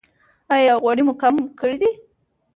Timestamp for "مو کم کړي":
1.07-1.77